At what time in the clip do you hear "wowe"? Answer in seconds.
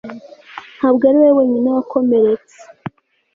1.21-1.33